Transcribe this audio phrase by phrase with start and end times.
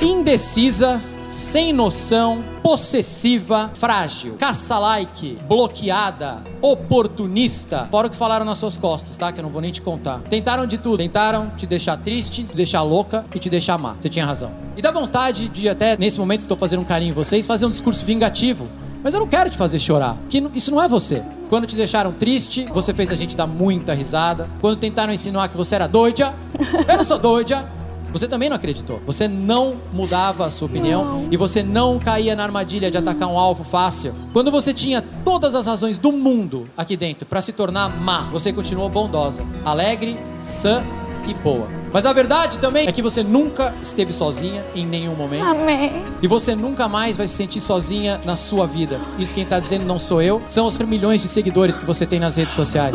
[0.00, 7.88] Indecisa, sem noção, possessiva, frágil, caça-like, bloqueada, oportunista.
[7.90, 9.32] Fora o que falaram nas suas costas, tá?
[9.32, 10.20] Que eu não vou nem te contar.
[10.30, 10.98] Tentaram de tudo.
[10.98, 13.94] Tentaram te deixar triste, te deixar louca e te deixar má.
[13.94, 14.65] Você tinha razão.
[14.76, 17.64] E dá vontade de, até nesse momento que tô fazendo um carinho em vocês, fazer
[17.66, 18.68] um discurso vingativo.
[19.02, 21.22] Mas eu não quero te fazer chorar, porque isso não é você.
[21.48, 24.50] Quando te deixaram triste, você fez a gente dar muita risada.
[24.60, 26.34] Quando tentaram insinuar que você era doida,
[26.88, 27.76] eu não sou doida.
[28.12, 29.00] Você também não acreditou.
[29.06, 31.28] Você não mudava a sua opinião Não.
[31.30, 34.14] e você não caía na armadilha de atacar um alvo fácil.
[34.32, 38.52] Quando você tinha todas as razões do mundo aqui dentro para se tornar má, você
[38.52, 40.82] continuou bondosa, alegre, sã
[41.26, 41.75] e boa.
[41.92, 45.44] Mas a verdade também é que você nunca esteve sozinha em nenhum momento.
[45.44, 46.04] Amém.
[46.20, 49.00] E você nunca mais vai se sentir sozinha na sua vida.
[49.18, 52.20] Isso quem tá dizendo não sou eu, são os milhões de seguidores que você tem
[52.20, 52.94] nas redes sociais.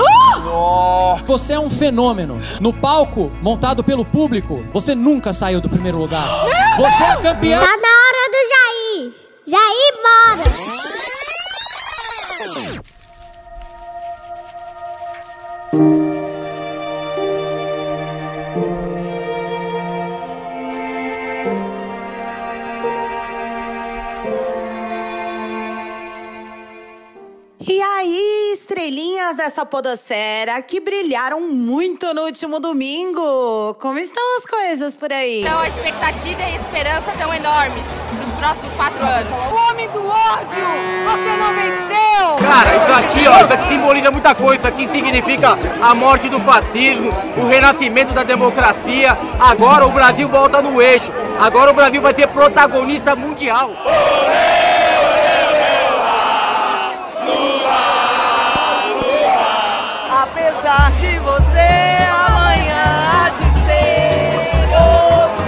[1.25, 2.41] Você é um fenômeno.
[2.59, 6.45] No palco, montado pelo público, você nunca saiu do primeiro lugar.
[6.77, 7.59] Você é campeã.
[7.59, 9.11] Tá na hora do Jair.
[9.47, 9.93] Jair,
[15.73, 16.00] bora.
[28.81, 33.75] Estrelinhas dessa podosfera que brilharam muito no último domingo.
[33.79, 35.41] Como estão as coisas por aí?
[35.41, 37.83] Então a expectativa e a esperança estão enormes
[38.15, 39.69] para os próximos quatro anos.
[39.69, 40.65] Homem do ódio,
[41.05, 42.47] você não venceu!
[42.47, 44.55] Cara, isso aqui, ó, isso aqui simboliza muita coisa.
[44.55, 49.15] Isso aqui significa a morte do fascismo, o renascimento da democracia.
[49.39, 51.11] Agora o Brasil volta no eixo.
[51.39, 53.69] Agora o Brasil vai ser protagonista mundial.
[60.31, 61.57] Apesar de você,
[62.27, 64.39] amanhã há de ser
[65.27, 65.43] outro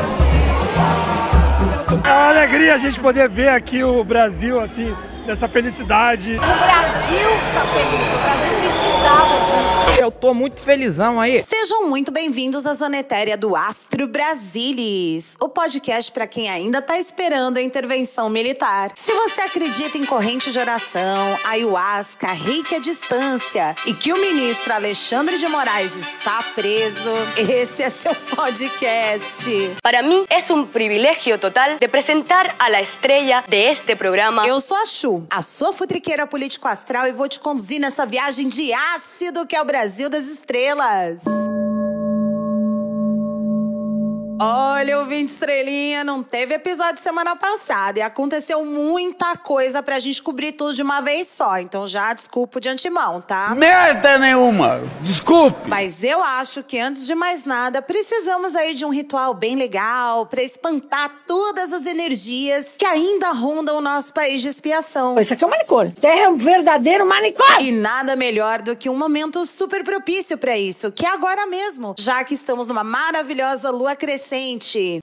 [2.06, 4.94] É uma alegria a gente poder ver aqui o Brasil, assim,
[5.26, 6.36] nessa felicidade.
[6.36, 10.02] O Brasil tá feliz, o Brasil precisava disso.
[10.02, 11.40] Eu tô muito felizão aí.
[11.40, 16.98] Sejam muito bem-vindos à Zona Etérea do Astro Brasilis, o podcast para quem ainda tá
[16.98, 18.92] esperando a intervenção militar.
[18.96, 24.74] Se você acredita em corrente de oração, ayahuasca, reiki à distância e que o ministro
[24.74, 29.46] Alexandre de Moraes está preso, esse é seu podcast.
[29.82, 34.46] Para mí es un privilegio total de presentar a la estrella de este programa.
[34.48, 38.48] Eu sou a Chu, a sua futriqueira político astral e vou te conduzir nessa viagem
[38.48, 41.24] de ácido que é o Brasil das estrelas.
[44.42, 50.54] Olha, ouvinte estrelinha, não teve episódio semana passada e aconteceu muita coisa pra gente cobrir
[50.54, 51.60] tudo de uma vez só.
[51.60, 53.54] Então já desculpo de antemão, tá?
[53.56, 54.82] Merda nenhuma!
[55.02, 55.70] Desculpe!
[55.70, 60.26] Mas eu acho que antes de mais nada, precisamos aí de um ritual bem legal
[60.26, 65.18] pra espantar todas as energias que ainda rondam o nosso país de expiação.
[65.20, 65.94] Isso aqui é um manicômio.
[66.00, 67.62] Terra é um verdadeiro manicômio.
[67.62, 71.94] E nada melhor do que um momento super propício pra isso, que é agora mesmo,
[72.00, 74.23] já que estamos numa maravilhosa lua crescente.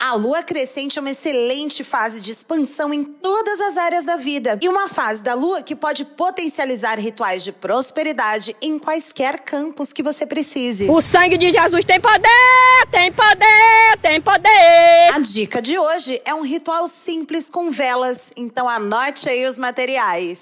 [0.00, 4.58] A lua crescente é uma excelente fase de expansão em todas as áreas da vida
[4.62, 10.02] e uma fase da lua que pode potencializar rituais de prosperidade em quaisquer campos que
[10.02, 10.88] você precise.
[10.88, 15.14] O sangue de Jesus tem poder, tem poder, tem poder.
[15.14, 20.38] A dica de hoje é um ritual simples com velas, então anote aí os materiais.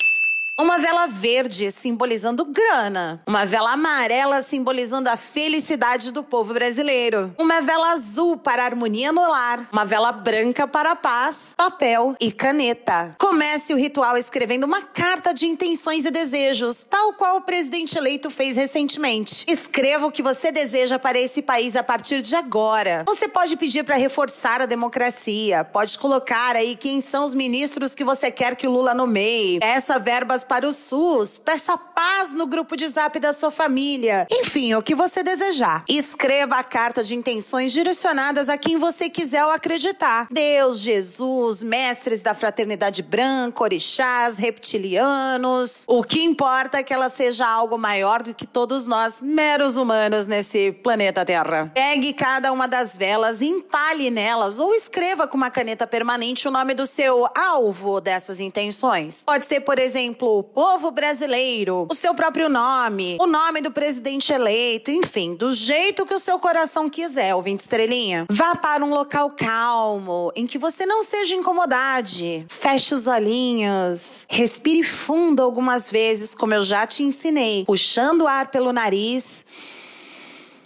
[0.60, 3.22] Uma vela verde simbolizando grana.
[3.28, 7.32] Uma vela amarela simbolizando a felicidade do povo brasileiro.
[7.38, 9.68] Uma vela azul para harmonia no lar.
[9.72, 13.14] Uma vela branca para a paz, papel e caneta.
[13.20, 18.28] Comece o ritual escrevendo uma carta de intenções e desejos, tal qual o presidente eleito
[18.28, 19.44] fez recentemente.
[19.46, 23.04] Escreva o que você deseja para esse país a partir de agora.
[23.06, 28.02] Você pode pedir para reforçar a democracia, pode colocar aí quem são os ministros que
[28.02, 29.60] você quer que o Lula nomeie.
[29.60, 34.26] Peça verbas para o SUS, peça paz no grupo de zap da sua família.
[34.30, 35.84] Enfim, o que você desejar.
[35.86, 40.26] Escreva a carta de intenções direcionadas a quem você quiser ou acreditar.
[40.30, 45.84] Deus, Jesus, mestres da fraternidade branca, orixás, reptilianos.
[45.86, 50.26] O que importa é que ela seja algo maior do que todos nós, meros humanos
[50.26, 51.70] nesse planeta Terra.
[51.74, 56.72] Pegue cada uma das velas, entalhe nelas ou escreva com uma caneta permanente o nome
[56.72, 59.24] do seu alvo dessas intenções.
[59.26, 64.32] Pode ser, por exemplo, o povo brasileiro, o seu próprio nome, o nome do presidente
[64.32, 68.24] eleito, enfim, do jeito que o seu coração quiser, ouvinte estrelinha.
[68.30, 72.46] Vá para um local calmo, em que você não seja incomodade.
[72.48, 78.48] Feche os olhinhos, respire fundo algumas vezes, como eu já te ensinei, puxando o ar
[78.48, 79.44] pelo nariz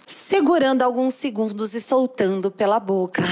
[0.05, 3.23] segurando alguns segundos e soltando pela boca.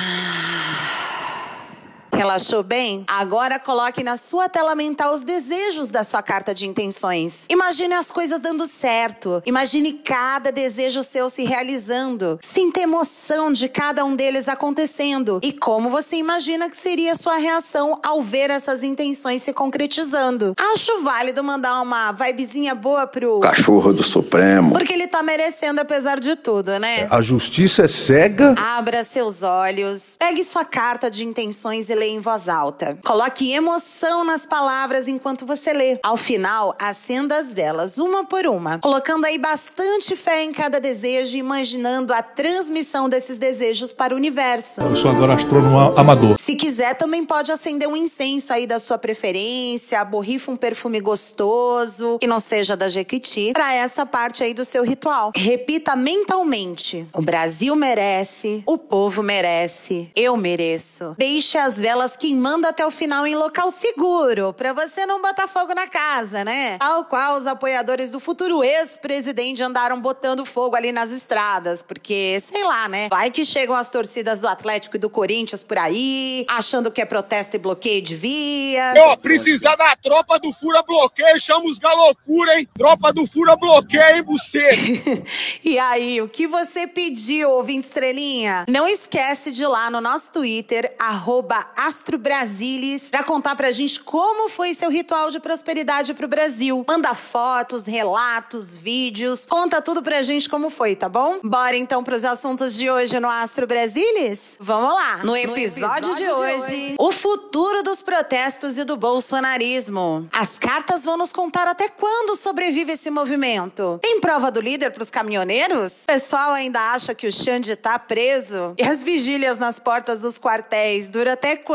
[2.22, 3.04] Relaxou bem?
[3.08, 7.48] Agora coloque na sua tela mental os desejos da sua carta de intenções.
[7.50, 9.42] Imagine as coisas dando certo.
[9.44, 12.38] Imagine cada desejo seu se realizando.
[12.40, 15.40] Sinta emoção de cada um deles acontecendo.
[15.42, 20.54] E como você imagina que seria a sua reação ao ver essas intenções se concretizando.
[20.74, 23.40] Acho válido mandar uma vibezinha boa pro.
[23.40, 24.74] Cachorro do Supremo.
[24.74, 27.08] Porque ele tá merecendo apesar de tudo, né?
[27.10, 28.54] A justiça é cega.
[28.60, 32.98] Abra seus olhos, pegue sua carta de intenções e leia em voz alta.
[33.04, 36.00] Coloque emoção nas palavras enquanto você lê.
[36.04, 41.36] Ao final, acenda as velas, uma por uma, colocando aí bastante fé em cada desejo
[41.36, 44.82] e imaginando a transmissão desses desejos para o universo.
[44.82, 46.38] Eu sou agora astrônomo amador.
[46.38, 52.18] Se quiser, também pode acender um incenso aí da sua preferência, borrifa um perfume gostoso,
[52.20, 55.32] que não seja da Jequiti, para essa parte aí do seu ritual.
[55.36, 61.16] Repita mentalmente: o Brasil merece, o povo merece, eu mereço.
[61.18, 65.74] Deixe as velas queimando até o final em local seguro, para você não botar fogo
[65.74, 66.78] na casa, né?
[66.78, 72.64] Tal qual os apoiadores do futuro ex-presidente andaram botando fogo ali nas estradas, porque, sei
[72.64, 73.08] lá, né?
[73.10, 77.06] Vai que chegam as torcidas do Atlético e do Corinthians por aí, achando que é
[77.06, 78.94] protesto e bloqueio de via.
[78.98, 82.68] Ó, precisar da tropa do Fura Bloqueio, chama os galocura, hein?
[82.78, 84.76] Tropa do Fura Bloqueio, hein, buceta?
[85.64, 88.66] e aí, o que você pediu, ouvinte estrelinha?
[88.68, 94.00] Não esquece de ir lá no nosso Twitter, arroba Astro Brasilis para contar pra gente
[94.02, 96.86] como foi seu ritual de prosperidade pro Brasil.
[96.88, 101.40] Manda fotos, relatos, vídeos, conta tudo pra gente como foi, tá bom?
[101.44, 104.58] Bora então pros assuntos de hoje no Astro Brasilis?
[104.60, 105.22] Vamos lá.
[105.24, 110.30] No episódio, no episódio de, de hoje, hoje, o futuro dos protestos e do bolsonarismo.
[110.32, 114.00] As cartas vão nos contar até quando sobrevive esse movimento.
[114.04, 116.04] Tem prova do líder pros caminhoneiros?
[116.04, 118.76] O pessoal ainda acha que o Xande tá preso?
[118.78, 121.71] E as vigílias nas portas dos quartéis dura até quando,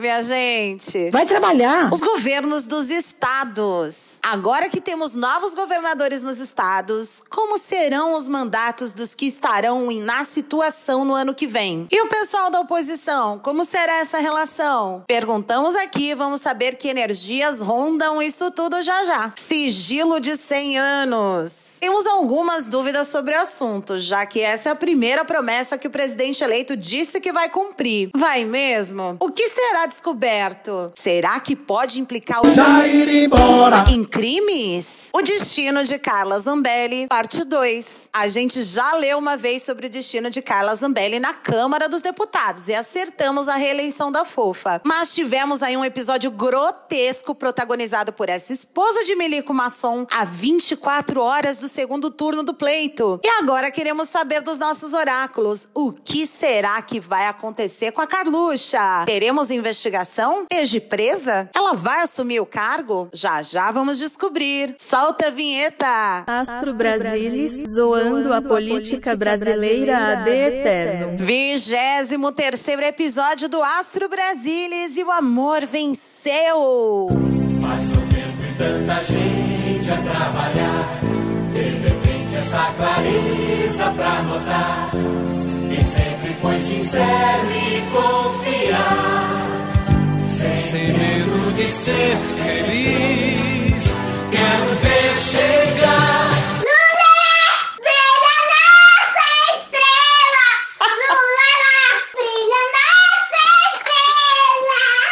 [0.00, 1.10] minha gente?
[1.10, 1.92] Vai trabalhar.
[1.92, 4.18] Os governos dos estados.
[4.22, 10.24] Agora que temos novos governadores nos estados, como serão os mandatos dos que estarão na
[10.24, 11.86] situação no ano que vem?
[11.90, 15.04] E o pessoal da oposição, como será essa relação?
[15.06, 19.32] Perguntamos aqui, vamos saber que energias rondam isso tudo já já.
[19.36, 21.78] Sigilo de 100 anos.
[21.80, 25.90] Temos algumas dúvidas sobre o assunto, já que essa é a primeira promessa que o
[25.90, 28.10] presidente eleito disse que vai cumprir.
[28.14, 29.16] Vai mesmo?
[29.20, 30.92] O que será descoberto?
[30.94, 35.10] Será que pode implicar o Jair embora em crimes?
[35.12, 38.08] O destino de Carla Zambelli, parte 2.
[38.12, 42.00] A gente já leu uma vez sobre o destino de Carla Zambelli na Câmara dos
[42.00, 44.80] Deputados e acertamos a reeleição da fofa.
[44.84, 51.20] Mas tivemos aí um episódio grotesco protagonizado por essa esposa de Milico Masson a 24
[51.20, 53.20] horas do segundo turno do pleito.
[53.24, 55.68] E agora queremos saber dos nossos oráculos.
[55.74, 59.04] O que será que vai acontecer com a Carluxa?
[59.04, 60.46] Teremos investigação?
[60.50, 61.50] Esteja presa?
[61.54, 63.08] Ela vai assumir o cargo?
[63.12, 64.74] Já já vamos descobrir.
[64.78, 66.24] Solta a vinheta!
[66.26, 71.16] Astro Brasilis zoando a política brasileira a de eterno.
[71.18, 77.08] Vigésimo terceiro episódio do Astro Brasilis e o amor venceu!
[77.60, 81.00] Passou tempo e tanta gente a trabalhar.
[81.52, 84.90] De repente essa clareza pra notar.
[85.70, 89.13] Quem sempre foi sincero e confiar.
[90.84, 93.84] Sem medo de ser feliz.
[94.30, 96.24] Quero ver chegar.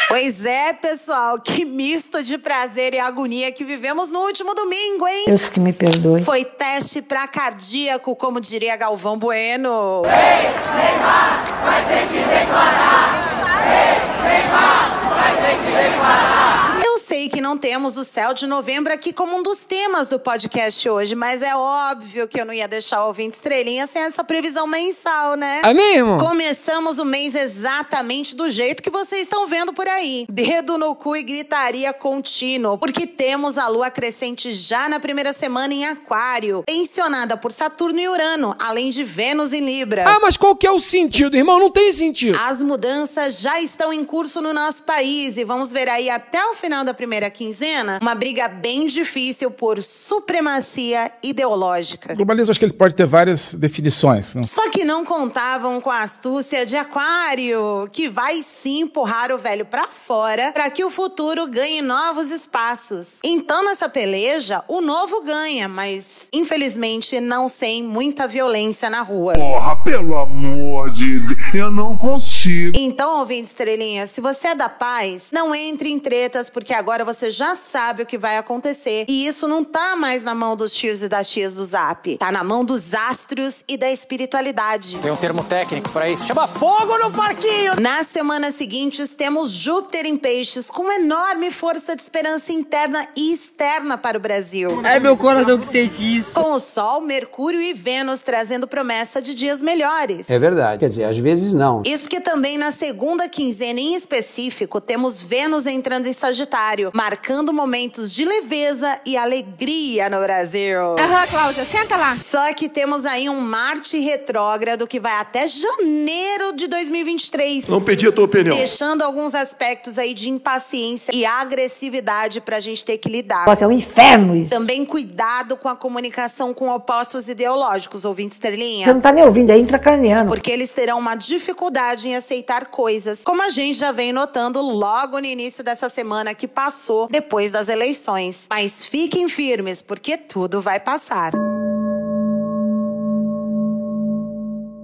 [0.09, 5.25] Pois é, pessoal, que misto de prazer e agonia que vivemos no último domingo, hein?
[5.26, 6.23] Deus que me perdoe.
[6.23, 10.02] Foi teste pra cardíaco, como diria Galvão Bueno.
[10.05, 13.33] Ei, Neymar, vai ter que declarar.
[13.64, 16.83] Ei, Neymar, vai ter que declarar.
[16.85, 20.19] Eu sei que não temos o céu de novembro aqui como um dos temas do
[20.19, 24.25] podcast hoje, mas é óbvio que eu não ia deixar o ouvinte estrelinha sem essa
[24.25, 25.61] previsão mensal, né?
[25.62, 26.19] É mesmo?
[26.19, 30.26] Começamos o mês exatamente do jeito que vocês estão vendo por aí.
[30.29, 35.73] Dedo no cu e gritaria contínuo, porque temos a lua crescente já na primeira semana
[35.73, 40.05] em Aquário, tensionada por Saturno e Urano, além de Vênus em Libra.
[40.07, 41.59] Ah, mas qual que é o sentido, irmão?
[41.59, 42.38] Não tem sentido.
[42.38, 46.54] As mudanças já estão em curso no nosso país e vamos ver aí até o
[46.54, 52.12] final da primeira quinzena quinzena, uma briga bem difícil por supremacia ideológica.
[52.12, 54.35] O globalismo acho que ele pode ter várias definições.
[54.35, 54.42] Não?
[54.42, 59.66] Só que não contavam com a astúcia de Aquário, que vai sim empurrar o velho
[59.66, 63.21] para fora para que o futuro ganhe novos espaços.
[63.23, 69.35] Então, nessa peleja, o novo ganha, mas infelizmente não sem muita violência na rua.
[69.35, 72.73] Porra, pelo amor de Deus, eu não consigo.
[72.76, 75.01] Então, ouvinte estrelinha, se você é da paz,
[75.32, 79.04] não entre em tretas, porque agora você já sabe o que vai acontecer.
[79.09, 82.16] E isso não tá mais na mão dos tios e das tias do zap.
[82.18, 84.99] Tá na mão dos astros e da espiritualidade.
[84.99, 87.80] Tem um termo técnico para isso, chama fogo no parquinho!
[87.80, 93.97] Nas semanas seguintes, temos Júpiter em peixes com enorme força de esperança interna e externa
[93.99, 94.85] para o Brasil.
[94.85, 96.30] É meu coração que sente isso.
[96.32, 100.30] Com o Sol, Mercúrio e Vênus trazendo promessa de dias melhores.
[100.30, 100.78] É verdade.
[100.78, 101.82] Quer dizer, às vezes não.
[101.85, 108.13] Isso porque também na segunda quinzena em específico, temos Vênus entrando em Sagitário, marcando momentos
[108.13, 110.99] de leveza e alegria no Brasil.
[110.99, 112.13] Aham, Cláudia, senta lá.
[112.13, 117.69] Só que temos aí um Marte retrógrado que vai até janeiro de 2023.
[117.69, 118.55] Não pedi a tua opinião.
[118.55, 123.47] Deixando alguns aspectos aí de impaciência e agressividade pra gente ter que lidar.
[123.47, 124.51] Nossa, é um inferno isso.
[124.51, 128.85] Também cuidado com a comunicação com opostos ideológicos, ouvinte Estrelinha.
[128.85, 130.29] Você não tá nem ouvindo, é intracraniano.
[130.29, 135.21] Porque eles terão uma dificuldade em aceitar coisas, como a gente já vem notando logo
[135.21, 138.49] no início dessa semana que passou depois das eleições.
[138.51, 141.33] Mas fiquem firmes, porque tudo vai passar.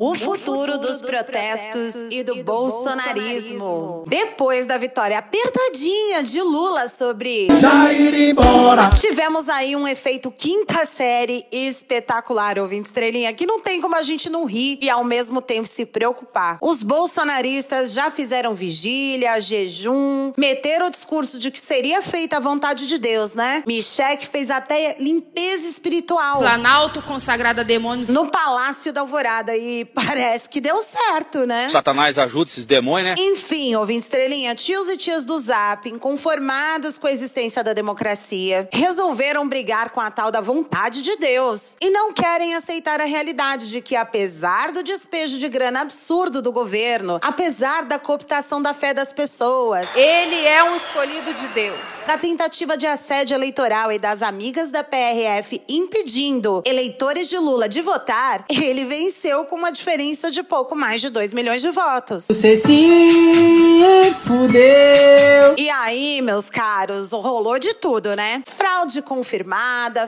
[0.01, 4.05] O futuro dos protestos e do bolsonarismo.
[4.07, 8.91] Depois da vitória apertadinha de Lula sobre Jair embora.
[8.91, 14.31] Tivemos aí um efeito quinta série espetacular, ouvinte estrelinha, que não tem como a gente
[14.31, 16.59] não rir e ao mesmo tempo se preocupar.
[16.61, 22.87] Os bolsonaristas já fizeram vigília, jejum, meteram o discurso de que seria feita a vontade
[22.87, 23.65] de Deus, né?
[23.67, 26.39] Michele fez até limpeza espiritual.
[26.39, 28.09] Planalto consagrado a demônios.
[28.09, 31.69] No Palácio da Alvorada e parece que deu certo, né?
[31.69, 33.25] Satanás ajuda esses demônios, né?
[33.27, 39.49] Enfim, ouvinte estrelinha, tios e tias do Zap, inconformados com a existência da democracia, resolveram
[39.49, 43.81] brigar com a tal da vontade de Deus e não querem aceitar a realidade de
[43.81, 49.13] que, apesar do despejo de grana absurdo do governo, apesar da cooptação da fé das
[49.13, 51.79] pessoas, Ele é um escolhido de Deus.
[52.07, 57.81] da tentativa de assédio eleitoral e das amigas da PRF impedindo eleitores de Lula de
[57.81, 62.27] votar, ele venceu com uma diferença de pouco mais de 2 milhões de votos.
[62.27, 65.55] Você se fudeu.
[65.57, 68.43] E aí, meus caros, rolou de tudo, né?
[68.47, 70.07] Fraude confirmada.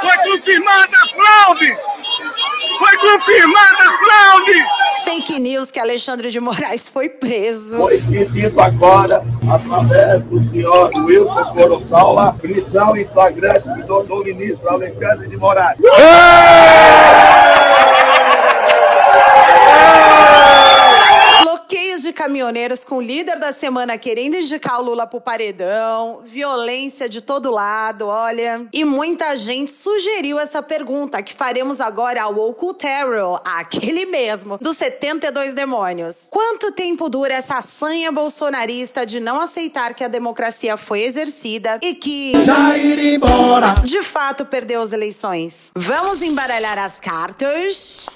[0.00, 1.76] Foi confirmada a fraude!
[2.78, 4.64] Foi confirmada a fraude!
[5.04, 7.76] Fake news que Alexandre de Moraes foi preso.
[7.76, 15.28] Foi pedido agora, através do senhor Wilson Corossaula, prisão em flagrante do, do ministro Alexandre
[15.28, 15.78] de Moraes.
[15.78, 17.91] Bloqueios de
[22.22, 27.50] caminhoneiros com o líder da semana querendo indicar o Lula pro paredão, violência de todo
[27.50, 28.64] lado, olha.
[28.72, 35.52] E muita gente sugeriu essa pergunta que faremos agora ao Ocultero, aquele mesmo, dos 72
[35.52, 36.28] demônios.
[36.30, 41.92] Quanto tempo dura essa sanha bolsonarista de não aceitar que a democracia foi exercida e
[41.92, 43.74] que Jair embora.
[43.82, 45.72] de fato perdeu as eleições?
[45.74, 48.06] Vamos embaralhar as cartas.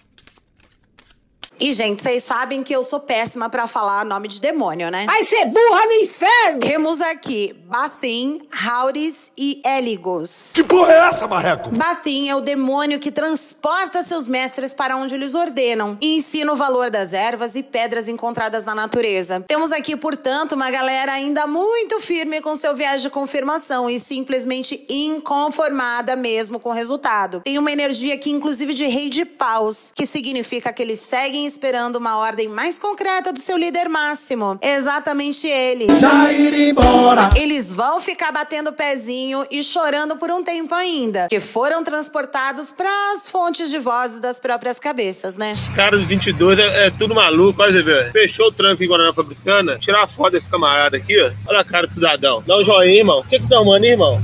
[1.59, 5.07] E, gente, vocês sabem que eu sou péssima pra falar nome de demônio, né?
[5.07, 6.61] Vai ser burra no inferno!
[6.61, 10.53] Temos aqui Bathim, Hauris e Eligos.
[10.55, 11.71] Que porra é essa, marreco?
[11.71, 16.57] Bathim é o demônio que transporta seus mestres para onde eles ordenam e ensina o
[16.57, 19.43] valor das ervas e pedras encontradas na natureza.
[19.49, 24.85] Temos aqui, portanto, uma galera ainda muito firme com seu viagem de confirmação e simplesmente
[24.89, 27.41] inconformada mesmo com o resultado.
[27.45, 31.97] Tem uma energia aqui, inclusive, de rei de paus, que significa que eles seguem esperando
[31.97, 34.59] uma ordem mais concreta do seu líder máximo.
[34.61, 35.87] Exatamente ele.
[35.99, 37.31] Jair embora.
[37.37, 42.91] Eles vão ficar batendo pezinho e chorando por um tempo ainda, que foram transportados para
[43.15, 45.53] as fontes de vozes das próprias cabeças, né?
[45.53, 48.12] Os caras do 22 é, é tudo maluco, olha você ver.
[48.12, 51.31] Fechou o trânsito em Guaraná Fabriciana, tirar a foto desse camarada aqui, ó.
[51.49, 52.43] Olha a cara do cidadão.
[52.47, 53.21] Dá um joinha, irmão.
[53.21, 54.21] O que que tá arrumando, irmão?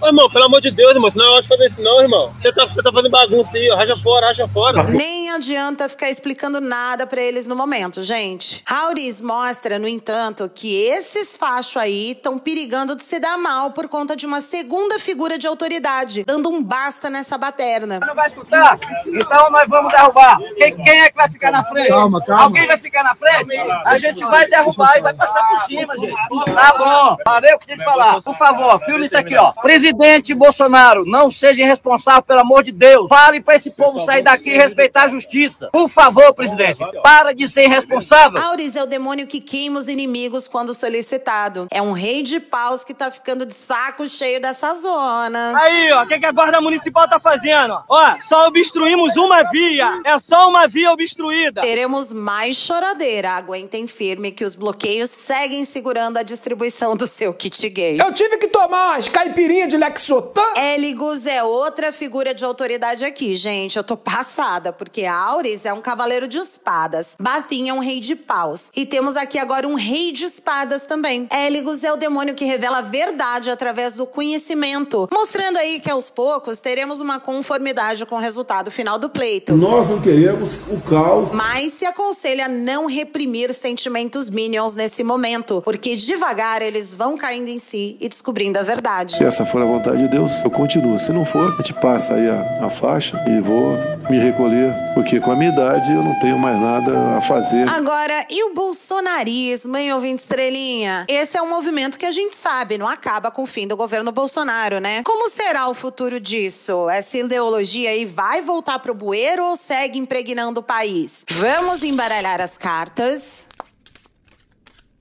[0.00, 2.00] Ô, irmão, pelo amor de Deus, irmão, você não é hora de fazer isso não,
[2.00, 2.32] irmão.
[2.40, 3.76] Você tá, você tá fazendo bagunça aí, ó.
[3.76, 4.84] raja fora, raja fora.
[4.86, 8.62] Nem adianta ficar explicando nada pra eles no momento, gente.
[8.64, 13.88] Auris mostra, no entanto, que esses fachos aí estão perigando de se dar mal por
[13.88, 17.98] conta de uma segunda figura de autoridade, dando um basta nessa baterna.
[17.98, 18.78] Não vai escutar?
[19.04, 20.38] Então nós vamos derrubar.
[20.56, 21.88] Quem, quem é que vai ficar na frente?
[21.88, 22.42] Calma, calma.
[22.44, 23.56] Alguém vai ficar na frente?
[23.84, 26.14] A gente vai derrubar e vai passar por cima, gente.
[26.54, 27.16] Tá bom.
[27.24, 28.22] Parei o que tem que falar.
[28.22, 29.50] Por favor, filme isso aqui, ó.
[29.60, 29.87] Presidente
[30.34, 33.08] Bolsonaro, não seja irresponsável, pelo amor de Deus.
[33.08, 35.68] Fale pra esse povo sair daqui e respeitar a justiça.
[35.72, 36.80] Por favor, presidente.
[37.02, 38.40] Para de ser irresponsável.
[38.40, 41.66] Auris é o demônio que queima os inimigos quando solicitado.
[41.70, 45.58] É um rei de paus que tá ficando de saco cheio dessa zona.
[45.58, 47.78] Aí, ó, o que, que a Guarda Municipal tá fazendo?
[47.88, 50.00] Ó, só obstruímos uma via.
[50.04, 51.62] É só uma via obstruída.
[51.62, 53.30] Teremos mais choradeira.
[53.32, 57.98] Aguentem firme que os bloqueios seguem segurando a distribuição do seu kit gay.
[58.00, 60.42] Eu tive que tomar umas caipirinhas de Lexotan.
[60.56, 63.76] Éligos é outra figura de autoridade aqui, gente.
[63.76, 67.14] Eu tô passada, porque Auris é um cavaleiro de espadas.
[67.18, 68.72] Bathin é um rei de paus.
[68.74, 71.28] E temos aqui agora um rei de espadas também.
[71.30, 76.10] Éligos é o demônio que revela a verdade através do conhecimento, mostrando aí que aos
[76.10, 79.56] poucos teremos uma conformidade com o resultado final do pleito.
[79.56, 81.30] Nós não queremos o caos.
[81.30, 87.60] Mas se aconselha não reprimir sentimentos minions nesse momento, porque devagar eles vão caindo em
[87.60, 89.14] si e descobrindo a verdade.
[89.16, 90.98] Se essa for a vontade de Deus, eu continuo.
[90.98, 93.76] Se não for, a gente passa aí a, a faixa e vou
[94.10, 97.68] me recolher, porque com a minha idade eu não tenho mais nada a fazer.
[97.68, 101.04] Agora, e o bolsonarismo, hein, ouvinte estrelinha?
[101.08, 104.10] Esse é um movimento que a gente sabe, não acaba com o fim do governo
[104.10, 105.02] Bolsonaro, né?
[105.04, 106.88] Como será o futuro disso?
[106.88, 111.24] Essa ideologia aí vai voltar pro bueiro ou segue impregnando o país?
[111.30, 113.48] Vamos embaralhar as cartas.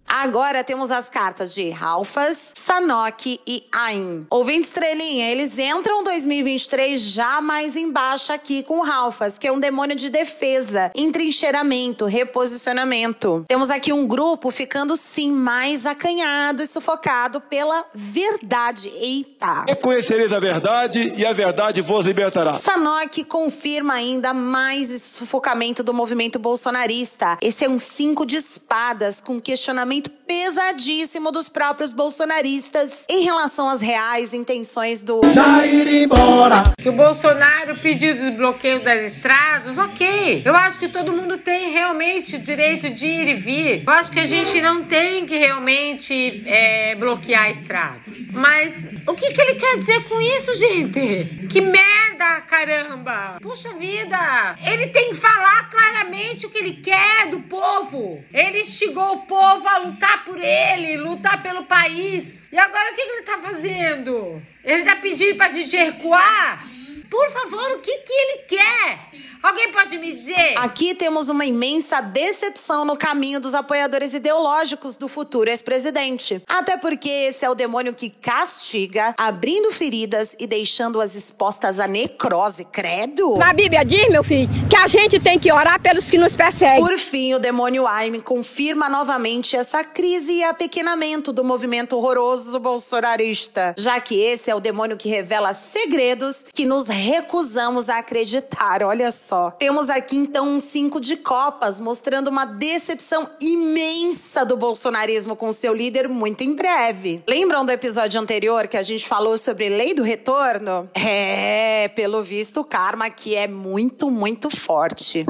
[0.07, 4.25] Agora temos as cartas de Ralfas, Sanok e Ain.
[4.29, 9.95] Ouvinte estrelinha, eles entram 2023 já mais embaixo aqui com Ralfas, que é um demônio
[9.95, 13.43] de defesa, entrincheiramento, reposicionamento.
[13.47, 18.89] Temos aqui um grupo ficando sim mais acanhado e sufocado pela verdade.
[18.89, 19.63] Eita!
[19.67, 22.53] Reconhecereis a verdade e a verdade vos libertará.
[22.53, 27.37] Sanok confirma ainda mais esse sufocamento do movimento bolsonarista.
[27.41, 33.81] Esse é um cinco de espadas com questionamento pesadíssimo dos próprios bolsonaristas em relação às
[33.81, 36.63] reais intenções do Jair embora.
[36.77, 40.41] Que o Bolsonaro pediu desbloqueio das estradas, ok.
[40.45, 43.83] Eu acho que todo mundo tem realmente o direito de ir e vir.
[43.85, 48.31] Eu acho que a gente não tem que realmente é, bloquear estradas.
[48.33, 48.73] Mas
[49.07, 51.47] o que, que ele quer dizer com isso, gente?
[51.47, 53.37] Que merda, caramba!
[53.41, 54.55] Puxa vida!
[54.63, 58.23] Ele tem que falar claramente o que ele quer do povo.
[58.33, 62.49] Ele instigou o povo a lutar por ele, lutar pelo país.
[62.51, 64.41] E agora o que, que ele tá fazendo?
[64.63, 66.67] Ele tá pedindo pra gente recuar?
[67.09, 68.99] Por favor, o que, que ele quer?
[69.41, 70.55] Alguém pode me dizer?
[70.57, 76.41] Aqui temos uma imensa decepção no caminho dos apoiadores ideológicos do futuro ex-presidente.
[76.47, 82.65] Até porque esse é o demônio que castiga, abrindo feridas e deixando-as expostas à necrose,
[82.65, 83.37] credo.
[83.37, 86.83] Na Bíblia diz, meu filho, que a gente tem que orar pelos que nos perseguem.
[86.83, 93.75] Por fim, o demônio Aime confirma novamente essa crise e apequenamento do movimento horroroso bolsonarista,
[93.77, 98.83] já que esse é o demônio que revela segredos que nos recusamos a acreditar.
[98.83, 99.51] Olha só.
[99.51, 105.73] Temos aqui então um cinco de copas, mostrando uma decepção imensa do bolsonarismo com seu
[105.73, 107.23] líder muito em breve.
[107.27, 110.89] Lembram do episódio anterior que a gente falou sobre lei do retorno?
[110.93, 115.25] É, pelo visto, o karma aqui é muito, muito forte.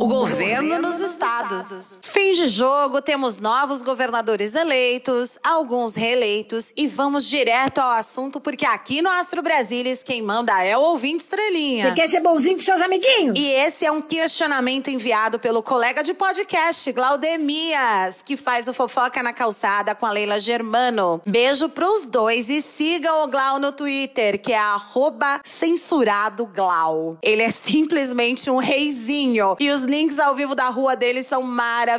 [0.00, 2.01] O governo nos estados.
[2.04, 8.66] Fim de jogo, temos novos governadores eleitos, alguns reeleitos e vamos direto ao assunto porque
[8.66, 11.88] aqui no Astro Brasilis quem manda é o ouvinte estrelinha.
[11.88, 13.38] Você quer ser bonzinho com seus amiguinhos?
[13.38, 19.22] E esse é um questionamento enviado pelo colega de podcast, Glaudemias, que faz o Fofoca
[19.22, 21.22] na Calçada com a Leila Germano.
[21.24, 27.16] Beijo pros dois e sigam o Glau no Twitter, que é arroba censurado Glau.
[27.22, 31.91] Ele é simplesmente um reizinho e os links ao vivo da rua dele são maravilhosos.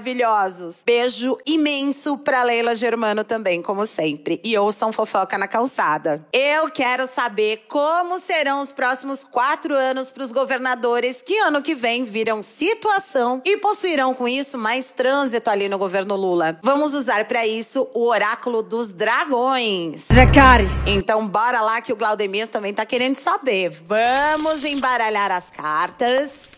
[0.85, 4.39] Beijo imenso pra Leila Germano também, como sempre.
[4.43, 6.25] E ouçam fofoca na calçada.
[6.31, 12.03] Eu quero saber como serão os próximos quatro anos pros governadores que ano que vem
[12.03, 16.59] viram situação e possuirão com isso mais trânsito ali no governo Lula.
[16.61, 20.07] Vamos usar para isso o oráculo dos dragões.
[20.07, 20.85] Dracarys.
[20.87, 23.69] Então bora lá que o Glaudemias também tá querendo saber.
[23.69, 26.52] Vamos embaralhar as cartas.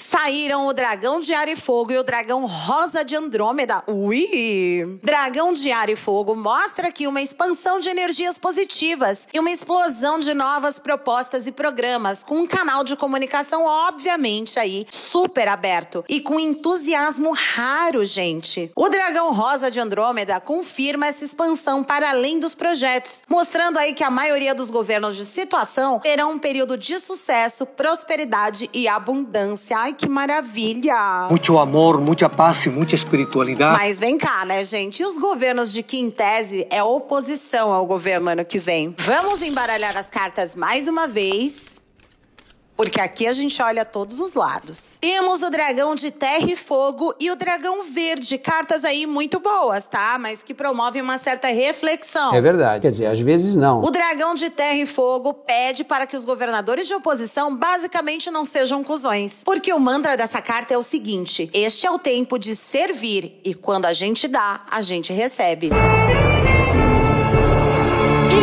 [0.00, 3.84] Saíram o dragão de ar e fogo e o dragão rosa de Andrômeda.
[3.86, 4.98] Ui!
[5.02, 10.18] Dragão de ar e fogo mostra aqui uma expansão de energias positivas e uma explosão
[10.18, 16.18] de novas propostas e programas, com um canal de comunicação, obviamente, aí super aberto e
[16.18, 18.72] com entusiasmo raro, gente.
[18.74, 24.02] O dragão rosa de Andrômeda confirma essa expansão para além dos projetos, mostrando aí que
[24.02, 29.89] a maioria dos governos de situação terão um período de sucesso, prosperidade e abundância.
[29.90, 31.26] Ai, que maravilha!
[31.28, 33.76] Muito amor, muita paz e muita espiritualidade.
[33.76, 35.02] Mas vem cá, né, gente?
[35.02, 38.94] E os governos de que, em tese, é oposição ao governo ano que vem?
[39.00, 41.79] Vamos embaralhar as cartas mais uma vez.
[42.80, 44.96] Porque aqui a gente olha todos os lados.
[45.02, 48.38] Temos o dragão de terra e fogo e o dragão verde.
[48.38, 50.16] Cartas aí muito boas, tá?
[50.18, 52.34] Mas que promovem uma certa reflexão.
[52.34, 52.80] É verdade.
[52.80, 53.82] Quer dizer, às vezes não.
[53.82, 58.46] O dragão de terra e fogo pede para que os governadores de oposição basicamente não
[58.46, 59.42] sejam cuzões.
[59.44, 63.52] Porque o mantra dessa carta é o seguinte: este é o tempo de servir e
[63.52, 65.68] quando a gente dá, a gente recebe.
[65.68, 66.39] Quem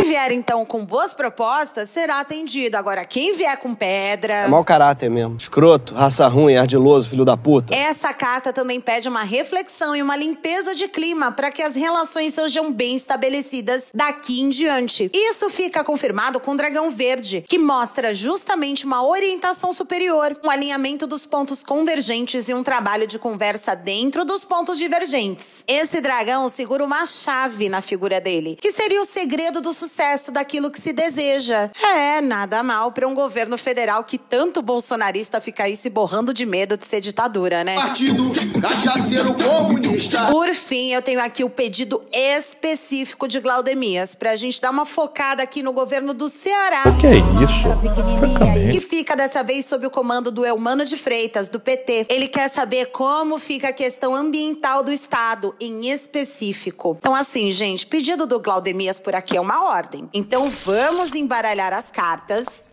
[0.08, 2.78] vier então com boas propostas será atendido.
[2.78, 4.34] Agora, quem vier com pedra.
[4.34, 5.36] É mau caráter mesmo.
[5.36, 7.76] Escroto, raça ruim, ardiloso, filho da puta.
[7.76, 12.34] Essa carta também pede uma reflexão e uma limpeza de clima para que as relações
[12.34, 15.12] sejam bem estabelecidas daqui em diante.
[15.14, 21.06] Isso fica confirmado com o Dragão Verde, que mostra justamente uma orientação superior, um alinhamento
[21.06, 25.66] dos pontos convergentes e um trabalho de conversa dentro dos pontos divergentes.
[25.68, 29.97] Esse dragão segura uma chave na figura dele, que seria o segredo do sucesso
[30.32, 31.70] daquilo que se deseja.
[31.96, 36.46] É, nada mal para um governo federal que tanto bolsonarista fica aí se borrando de
[36.46, 37.76] medo de ser ditadura, né?
[37.76, 38.32] Partido
[38.62, 40.28] Cachaceiro Comunista.
[40.28, 45.42] Por fim, eu tenho aqui o pedido específico de Glaudemias pra gente dar uma focada
[45.42, 46.84] aqui no governo do Ceará.
[46.86, 48.72] O que é isso?
[48.72, 52.08] Que fica dessa vez sob o comando do Elmano de Freitas, do PT.
[52.10, 56.98] Ele quer saber como fica a questão ambiental do estado, em específico.
[57.00, 59.87] Então, assim, gente, pedido do Glaudemias por aqui é uma ordem.
[60.14, 62.70] Então, vamos embaralhar as cartas.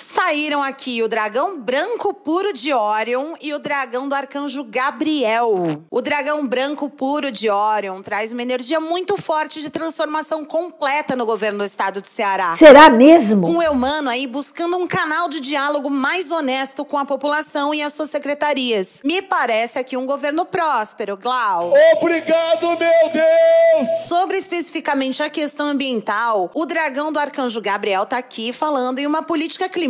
[0.00, 5.82] Saíram aqui o dragão branco puro de Orion e o dragão do arcanjo Gabriel.
[5.90, 11.26] O dragão branco puro de Orion traz uma energia muito forte de transformação completa no
[11.26, 12.56] governo do estado de Ceará.
[12.56, 13.44] Será mesmo?
[13.44, 17.82] Com o Eumano aí buscando um canal de diálogo mais honesto com a população e
[17.82, 19.00] as suas secretarias.
[19.04, 21.72] Me parece aqui um governo próspero, Glau.
[22.00, 23.98] Obrigado, meu Deus!
[24.06, 29.24] Sobre especificamente a questão ambiental, o dragão do arcanjo Gabriel tá aqui falando em uma
[29.24, 29.87] política climática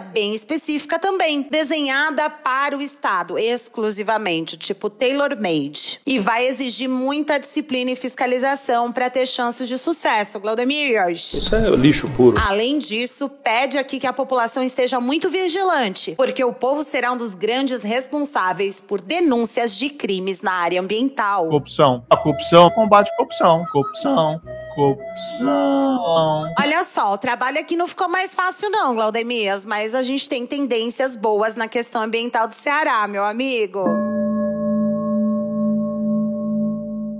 [0.00, 6.00] bem específica também, desenhada para o Estado exclusivamente, tipo tailor-made.
[6.06, 11.34] E vai exigir muita disciplina e fiscalização para ter chances de sucesso, Glaudemirs.
[11.34, 12.36] Isso é lixo puro.
[12.46, 17.16] Além disso, pede aqui que a população esteja muito vigilante, porque o povo será um
[17.16, 21.46] dos grandes responsáveis por denúncias de crimes na área ambiental.
[21.46, 22.04] Corrupção.
[22.08, 23.64] A corrupção combate corrupção.
[23.72, 24.40] Corrupção.
[24.74, 26.52] Corrupção.
[26.58, 30.46] Olha só, o trabalho aqui não ficou mais fácil não, Glaudemias, mas a gente tem
[30.46, 33.84] tendências boas na questão ambiental do Ceará, meu amigo.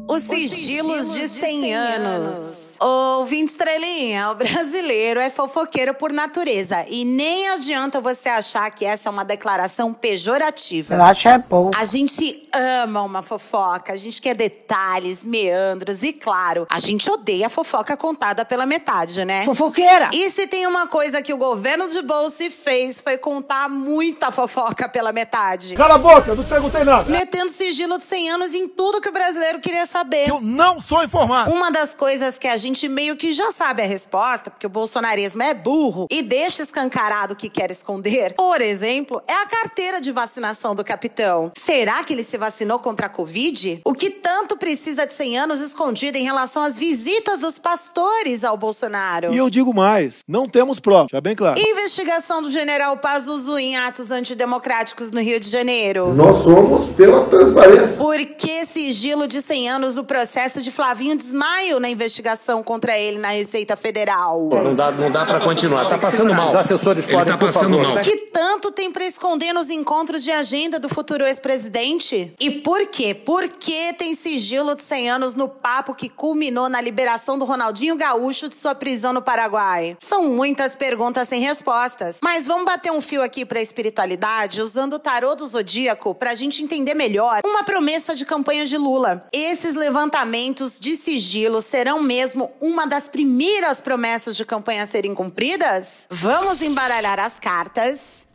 [0.08, 2.69] Os sigilos de 100 anos.
[2.82, 6.82] Ouvinte estrelinha, o brasileiro é fofoqueiro por natureza.
[6.88, 10.94] E nem adianta você achar que essa é uma declaração pejorativa.
[10.94, 11.70] Eu acho é bom.
[11.76, 17.48] A gente ama uma fofoca, a gente quer detalhes, meandros e, claro, a gente odeia
[17.48, 19.44] a fofoca contada pela metade, né?
[19.44, 20.08] Fofoqueira!
[20.14, 24.88] E se tem uma coisa que o governo de Bolsa fez foi contar muita fofoca
[24.88, 25.74] pela metade.
[25.74, 27.10] Cala a boca, não perguntei nada.
[27.10, 30.30] Metendo sigilo de 100 anos em tudo que o brasileiro queria saber.
[30.30, 31.50] Eu não sou informado.
[31.52, 35.42] Uma das coisas que a gente meio que já sabe a resposta, porque o bolsonarismo
[35.42, 40.12] é burro e deixa escancarado o que quer esconder, por exemplo, é a carteira de
[40.12, 41.52] vacinação do capitão.
[41.56, 43.80] Será que ele se vacinou contra a Covid?
[43.84, 48.56] O que tanto precisa de 100 anos escondido em relação às visitas dos pastores ao
[48.56, 49.32] Bolsonaro?
[49.32, 51.60] E eu digo mais, não temos prova, já bem claro.
[51.60, 56.14] Investigação do general Pazuzu em atos antidemocráticos no Rio de Janeiro.
[56.14, 57.96] Nós somos pela transparência.
[57.96, 63.18] Por que sigilo de 100 anos no processo de Flavinho Desmaio na investigação contra ele
[63.18, 64.48] na Receita Federal?
[64.50, 65.88] Não dá, não dá para continuar.
[65.88, 66.48] Tá passando mal.
[66.48, 67.94] Os assessores Ele podem, tá por passando favor.
[67.94, 68.02] mal.
[68.02, 72.32] Que tanto tem pra esconder nos encontros de agenda do futuro ex-presidente?
[72.40, 73.14] E por quê?
[73.14, 77.96] Por que tem sigilo de 100 anos no papo que culminou na liberação do Ronaldinho
[77.96, 79.96] Gaúcho de sua prisão no Paraguai?
[79.98, 82.18] São muitas perguntas sem respostas.
[82.22, 86.62] Mas vamos bater um fio aqui pra espiritualidade usando o tarô do zodíaco pra gente
[86.62, 89.26] entender melhor uma promessa de campanha de Lula.
[89.32, 96.06] Esses levantamentos de sigilo serão mesmo uma das primeiras promessas de campanha a serem cumpridas?
[96.08, 98.26] Vamos embaralhar as cartas.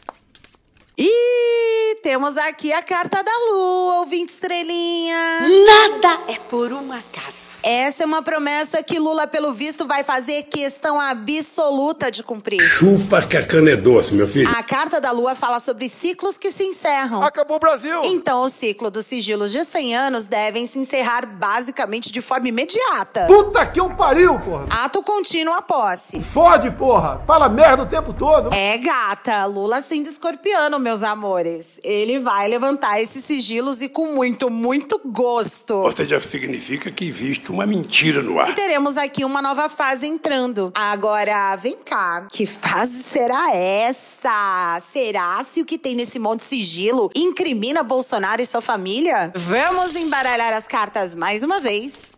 [0.98, 5.42] E temos aqui a carta da lua, ouvinte estrelinha.
[5.42, 7.56] Nada é por um acaso.
[7.64, 12.62] Essa é uma promessa que Lula, pelo visto, vai fazer questão absoluta de cumprir.
[12.62, 14.48] Chupa que a cana é doce, meu filho.
[14.56, 17.24] A carta da lua fala sobre ciclos que se encerram.
[17.24, 18.04] Acabou o Brasil!
[18.04, 23.26] Então, o ciclo dos sigilos de 100 anos devem se encerrar basicamente de forma imediata.
[23.26, 24.66] Puta que eu pariu, porra!
[24.70, 26.22] Ato contínuo a posse.
[26.22, 27.22] Fode, porra!
[27.26, 28.54] Fala merda o tempo todo.
[28.54, 29.44] É, gata.
[29.46, 31.80] Lula sendo escorpiano, meus amores.
[31.84, 35.74] Ele vai levantar esses sigilos e com muito, muito gosto.
[35.74, 38.54] Ou seja, significa que existe uma mentira no E ar.
[38.54, 40.72] teremos aqui uma nova fase entrando.
[40.76, 42.28] Agora, vem cá.
[42.32, 44.80] Que fase será essa?
[44.94, 49.32] Será se o que tem nesse monte de sigilo incrimina Bolsonaro e sua família?
[49.36, 52.12] Vamos embaralhar as cartas mais uma vez.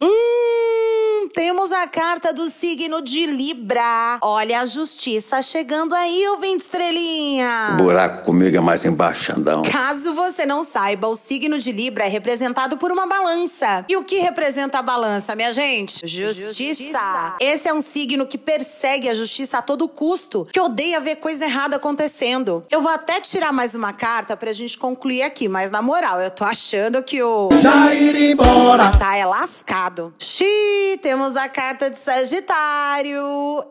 [0.00, 4.18] Hum, temos a carta do signo de Libra.
[4.22, 7.74] Olha a justiça chegando aí, ouvinte estrelinha.
[7.76, 9.62] buraco comigo é mais embaixadão.
[9.62, 13.84] Caso você não saiba, o signo de Libra é representado por uma balança.
[13.88, 16.06] E o que representa a balança, minha gente?
[16.06, 17.34] Justiça.
[17.40, 21.44] Esse é um signo que persegue a justiça a todo custo, que odeia ver coisa
[21.44, 22.64] errada acontecendo.
[22.70, 26.30] Eu vou até tirar mais uma carta pra gente concluir aqui, mas na moral, eu
[26.30, 27.48] tô achando que o.
[27.60, 28.90] Já ir embora.
[28.92, 29.87] Tá, é lascado.
[30.18, 33.22] Xiii, temos a carta de Sagitário.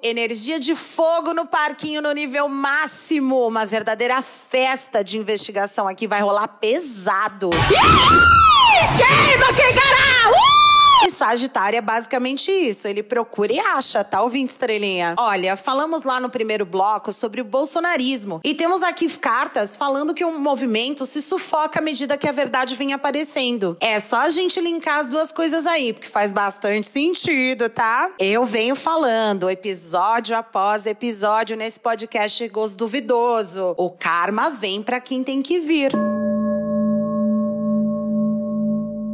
[0.02, 3.48] Energia de fogo no parquinho no nível máximo.
[3.48, 7.50] Uma verdadeira festa de investigação aqui vai rolar pesado.
[8.98, 10.32] Queima, quem gará!
[11.04, 12.88] E Sagitário é basicamente isso.
[12.88, 15.16] Ele procura e acha, tá ouvindo, estrelinha?
[15.18, 18.42] Olha, falamos lá no primeiro bloco sobre o bolsonarismo.
[18.44, 22.76] E temos aqui cartas falando que o movimento se sufoca à medida que a verdade
[22.76, 23.78] vem aparecendo.
[23.80, 28.12] É só a gente linkar as duas coisas aí, porque faz bastante sentido, tá?
[28.20, 33.74] Eu venho falando, episódio após episódio, nesse podcast Gosto Duvidoso.
[33.78, 35.92] O karma vem pra quem tem que vir.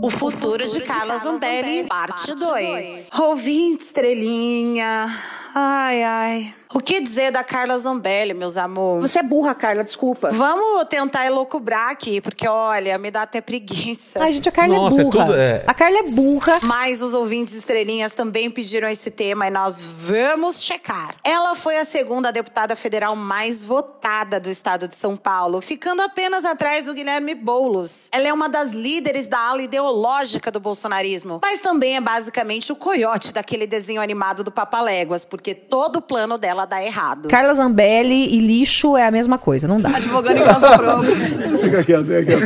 [0.04, 3.08] O futuro, de, Carla Zambelli, parte 2.
[3.22, 5.08] Ouvinte, estrelinha.
[5.56, 6.56] Ai, ai.
[6.74, 9.12] O que dizer da Carla Zambelli, meus amores?
[9.12, 10.32] Você é burra, Carla, desculpa.
[10.32, 14.24] Vamos tentar elocubrar aqui, porque olha, me dá até preguiça.
[14.24, 15.26] Ai, gente, a Carla Nossa, é é burra.
[15.26, 16.60] tudo- é- A Carla é burra.
[16.64, 21.16] Mas os ouvintes estrelinhas também pediram esse tema e nós vamos checar.
[21.24, 26.44] Ela foi a segunda deputada federal mais votada do estado de São Paulo, ficando apenas
[26.44, 28.10] atrás do Guilherme Boulos.
[28.12, 32.76] Ela é uma das líderes da ala ideológica do bolsonarismo, mas também é basicamente o
[32.76, 37.30] coiote daquele desenho animado do Papaléguas, porque todo o plano dela dá errado.
[37.30, 39.90] Carla Zambelli e lixo é a mesma coisa, não dá.
[39.90, 41.16] Advogando em causa própria.
[41.62, 42.44] Fica quieto, fica quieto.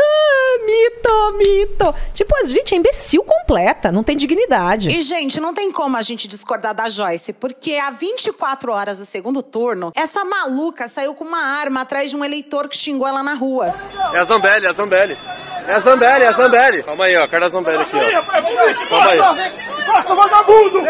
[0.00, 1.94] Ah, mito, mito.
[2.12, 4.90] Tipo, a gente é imbecil completa, não tem dignidade.
[4.90, 9.04] E, gente, não tem como a gente discordar da Joyce, porque há 24 horas do
[9.04, 13.22] segundo turno, essa maluca saiu com uma arma atrás de um eleitor que xingou ela
[13.22, 13.74] na rua.
[14.12, 15.18] É a Zambelli, é a Zambelli.
[15.66, 16.82] É a Zambelli, é a Zambelli.
[16.82, 17.26] Calma aí, ó.
[17.26, 18.22] Carla Zambelli aqui, ó.
[18.22, 19.73] Calma aí.
[19.86, 20.82] Passa, vagabundo!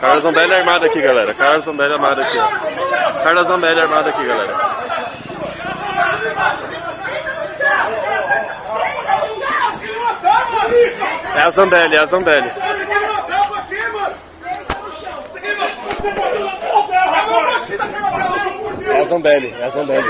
[0.00, 1.34] Carla Zambelli armada aqui, galera.
[1.34, 3.22] Carla Zambelli armada aqui, ó.
[3.22, 4.80] Carla Zambelli armada aqui, galera.
[11.36, 12.52] É a Zambelli, é a Zambelli.
[18.88, 20.08] É a Zambelli, é a Zambelli.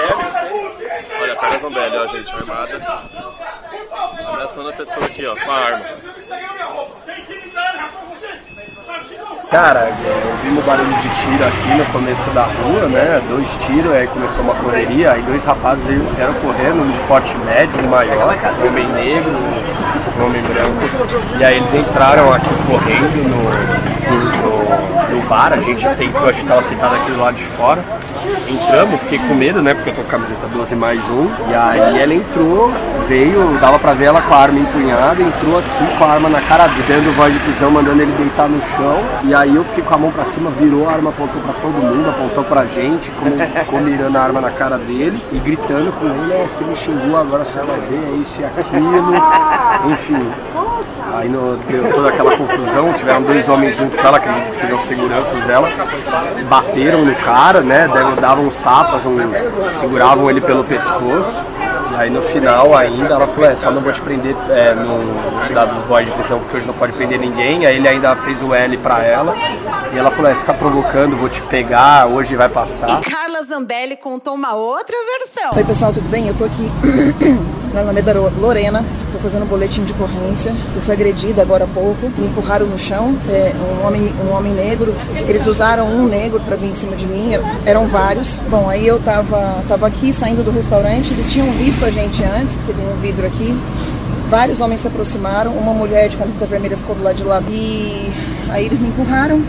[1.20, 2.80] Olha, a Carla Zambelli, ó, gente, armada.
[4.28, 5.84] Abraçando a pessoa aqui, ó, com a arma.
[9.50, 9.90] Cara,
[10.46, 13.20] um barulho de tiro aqui no começo da rua, né?
[13.28, 17.84] Dois tiros, aí começou uma correria, aí dois rapazes vieram correndo, um de porte médio,
[17.84, 18.32] um maior,
[18.62, 19.32] um homem negro,
[20.20, 21.36] um homem branco.
[21.36, 26.46] E aí eles entraram aqui correndo no, no, no bar, a gente tentou, a gente
[26.46, 27.82] tava sentado aqui do lado de fora.
[28.50, 29.74] Entramos, fiquei com medo, né?
[29.74, 31.26] Porque eu tô com a camiseta 12 mais um.
[31.48, 32.72] E aí ela entrou,
[33.06, 36.40] veio, dava pra ver ela com a arma empunhada, entrou aqui com a arma na
[36.40, 38.98] cara dando voz de prisão, mandando ele deitar no chão.
[39.24, 41.74] E aí eu fiquei com a mão pra cima, virou a arma, apontou pra todo
[41.74, 46.06] mundo, apontou pra gente, como ficou mirando a arma na cara dele e gritando com
[46.06, 46.46] ele, né?
[46.48, 49.14] Se me xingou, agora você vai ver, é isso e aquilo.
[49.90, 50.30] Enfim.
[51.14, 54.78] Aí no- deu toda aquela confusão, tiveram dois homens junto com ela, acredito que sejam
[54.78, 55.68] seguranças dela,
[56.48, 57.88] bateram no cara, né?
[58.20, 59.18] Davam uns tapas, um-
[59.72, 61.44] seguravam ele pelo pescoço.
[61.92, 64.98] E aí no final ainda ela falou, é, só não vou te prender, é, não
[65.32, 67.66] vou te dar voz de prisão porque hoje não pode prender ninguém.
[67.66, 69.34] Aí ele ainda fez o L pra ela.
[69.92, 73.00] E ela falou: é, fica provocando, vou te pegar, hoje vai passar.
[73.04, 75.50] E Carla Zambelli contou uma outra versão.
[75.56, 76.28] Oi, pessoal, tudo bem?
[76.28, 76.70] Eu tô aqui
[77.72, 80.52] na Alameda Lorena, tô fazendo um boletim de ocorrência.
[80.74, 84.52] Eu fui agredida agora há pouco, me empurraram no chão, é, um, homem, um homem
[84.52, 84.94] negro.
[85.14, 87.30] Eles usaram um negro para vir em cima de mim,
[87.64, 88.38] eram vários.
[88.48, 92.54] Bom, aí eu tava, tava aqui saindo do restaurante, eles tinham visto a gente antes,
[92.54, 93.56] porque tem um vidro aqui.
[94.28, 97.42] Vários homens se aproximaram, uma mulher de camiseta vermelha ficou do lado de lá.
[97.48, 98.12] E
[98.48, 99.42] aí eles me empurraram,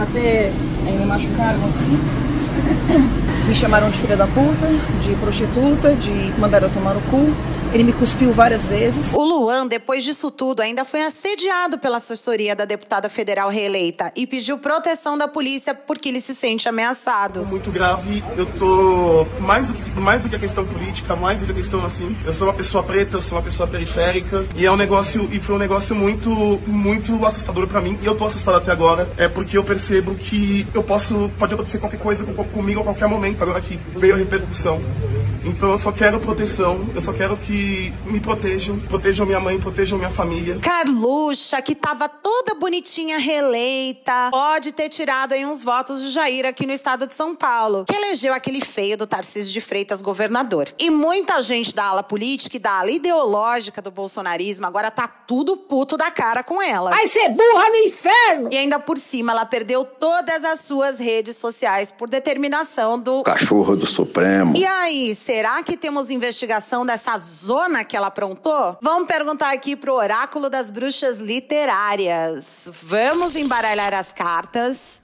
[0.00, 0.52] até
[0.86, 3.21] aí me machucaram aqui.
[3.46, 4.68] Me chamaram de filha da puta,
[5.02, 7.28] de prostituta, de mandaram eu tomar o cu.
[7.72, 9.14] Ele me cuspiu várias vezes.
[9.14, 14.26] O Luan, depois disso tudo, ainda foi assediado pela assessoria da deputada federal reeleita e
[14.26, 17.46] pediu proteção da polícia porque ele se sente ameaçado.
[17.46, 18.22] Muito grave.
[18.36, 21.54] Eu tô mais do, que, mais do que a questão política, mais do que a
[21.54, 22.14] questão assim.
[22.26, 25.40] Eu sou uma pessoa preta, eu sou uma pessoa periférica e é um negócio e
[25.40, 26.30] foi um negócio muito
[26.66, 29.08] muito assustador para mim e eu tô assustado até agora.
[29.16, 33.42] É porque eu percebo que eu posso pode acontecer qualquer coisa comigo a qualquer momento
[33.42, 34.78] agora que veio a repercussão.
[35.44, 39.98] Então eu só quero proteção, eu só quero que me protejam, protejam minha mãe, protejam
[39.98, 40.58] minha família.
[40.60, 46.66] Carluxa, que tava toda bonitinha reeleita, pode ter tirado aí uns votos de Jair aqui
[46.66, 50.68] no estado de São Paulo, que elegeu aquele feio do Tarcísio de Freitas governador.
[50.78, 55.56] E muita gente da ala política e da ala ideológica do bolsonarismo agora tá tudo
[55.56, 56.90] puto da cara com ela.
[56.90, 58.48] Vai ser burra no inferno!
[58.52, 63.76] E ainda por cima, ela perdeu todas as suas redes sociais por determinação do cachorro
[63.76, 64.56] do Supremo.
[64.56, 68.76] E aí, será que temos investigação dessa zona que ela aprontou?
[68.82, 72.70] Vamos perguntar aqui pro oráculo das bruxas literárias.
[72.82, 75.01] Vamos embaralhar as cartas.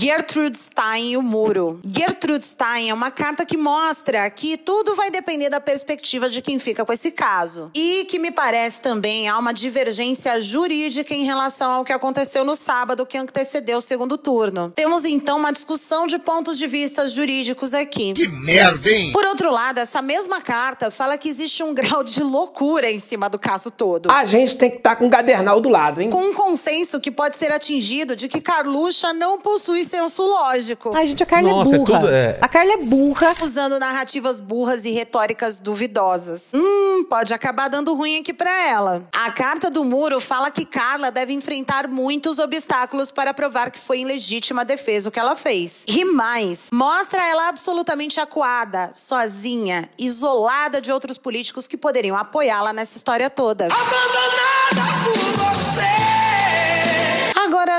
[0.00, 1.80] Gertrude Stein e o muro.
[1.84, 6.60] Gertrude Stein é uma carta que mostra que tudo vai depender da perspectiva de quem
[6.60, 7.72] fica com esse caso.
[7.74, 12.54] E que me parece também há uma divergência jurídica em relação ao que aconteceu no
[12.54, 14.72] sábado que antecedeu o segundo turno.
[14.76, 18.12] Temos então uma discussão de pontos de vista jurídicos aqui.
[18.12, 19.10] Que merda, hein?
[19.10, 23.28] Por outro lado, essa mesma carta fala que existe um grau de loucura em cima
[23.28, 24.12] do caso todo.
[24.12, 26.08] A gente tem que estar tá com o cadernal do lado, hein?
[26.08, 30.92] Com um consenso que pode ser atingido de que Carluxa não possui senso lógico.
[30.94, 31.96] Ai, gente, a Carla Nossa, é burra.
[31.96, 32.38] É tudo, é...
[32.40, 33.34] A Carla é burra.
[33.42, 36.50] Usando narrativas burras e retóricas duvidosas.
[36.54, 39.04] Hum, pode acabar dando ruim aqui pra ela.
[39.12, 43.98] A carta do muro fala que Carla deve enfrentar muitos obstáculos para provar que foi
[43.98, 45.84] em legítima defesa o que ela fez.
[45.88, 52.96] E mais, mostra ela absolutamente acuada, sozinha, isolada de outros políticos que poderiam apoiá-la nessa
[52.96, 53.66] história toda.
[53.66, 55.57] Abandonada por você!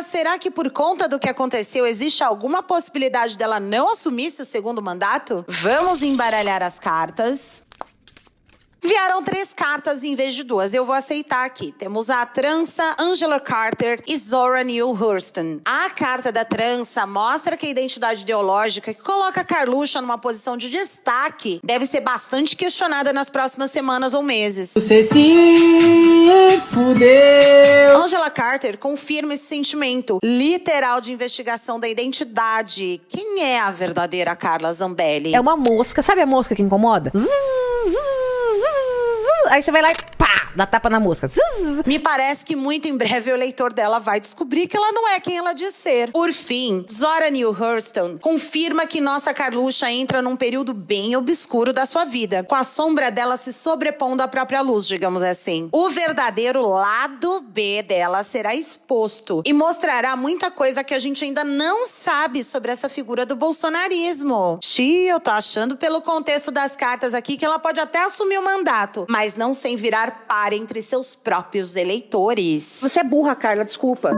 [0.02, 4.82] Será que por conta do que aconteceu existe alguma possibilidade dela não assumir seu segundo
[4.82, 5.46] mandato?
[5.48, 7.64] Vamos embaralhar as cartas.
[8.82, 10.74] Vieram três cartas em vez de duas.
[10.74, 11.72] Eu vou aceitar aqui.
[11.72, 15.60] Temos a trança Angela Carter e Zora Neale Hurston.
[15.66, 20.56] A carta da trança mostra que a identidade ideológica que coloca a Carluxa numa posição
[20.56, 24.74] de destaque deve ser bastante questionada nas próximas semanas ou meses.
[24.74, 27.98] Você se fudeu.
[27.98, 33.02] Angela Carter confirma esse sentimento literal de investigação da identidade.
[33.10, 35.36] Quem é a verdadeira Carla Zambelli?
[35.36, 36.02] É uma mosca.
[36.02, 37.12] Sabe a mosca que incomoda?
[37.16, 38.39] Zzz, zzz.
[39.48, 41.30] Aí você vai lá e pá, dá tapa na mosca.
[41.86, 45.20] Me parece que muito em breve o leitor dela vai descobrir que ela não é
[45.20, 46.12] quem ela diz ser.
[46.12, 51.86] Por fim, Zora Neale Hurston confirma que nossa Carluxa entra num período bem obscuro da
[51.86, 55.70] sua vida, com a sombra dela se sobrepondo à própria luz, digamos assim.
[55.72, 61.44] O verdadeiro lado B dela será exposto e mostrará muita coisa que a gente ainda
[61.44, 64.60] não sabe sobre essa figura do bolsonarismo.
[64.64, 68.44] Xi, eu tô achando pelo contexto das cartas aqui que ela pode até assumir o
[68.44, 72.80] mandato, mas não sem virar par entre seus próprios eleitores.
[72.82, 74.12] Você é burra, Carla, desculpa.